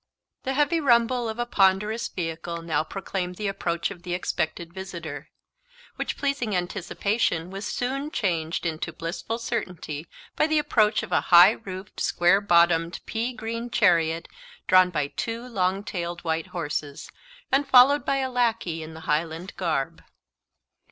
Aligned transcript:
The 0.45 0.55
heavy 0.55 0.79
rumble 0.79 1.29
of 1.29 1.37
a 1.37 1.45
ponderous 1.45 2.07
vehicle 2.07 2.63
now 2.63 2.83
proclaimed 2.83 3.35
the 3.35 3.45
approach 3.47 3.91
of 3.91 4.01
the 4.01 4.15
expected 4.15 4.73
visitor; 4.73 5.29
which 5.95 6.17
pleasing 6.17 6.55
anticipation 6.55 7.51
was 7.51 7.67
soon 7.67 8.09
changed 8.09 8.65
into 8.65 8.91
blissful 8.91 9.37
certainty 9.37 10.07
by 10.35 10.47
the 10.47 10.57
approach 10.57 11.03
of 11.03 11.11
a 11.11 11.21
high 11.29 11.51
roofed, 11.51 11.99
square 11.99 12.41
bottomed, 12.41 12.99
pea 13.05 13.31
green 13.31 13.69
chariot, 13.69 14.27
drawn 14.65 14.89
by 14.89 15.05
two 15.09 15.47
long 15.47 15.83
tailed 15.83 16.23
white 16.23 16.47
horses, 16.47 17.07
and 17.51 17.67
followed 17.69 18.03
by 18.03 18.17
a 18.17 18.31
lackey 18.31 18.81
in 18.81 18.95
the 18.95 19.01
Highland 19.01 19.55
garb. 19.55 20.01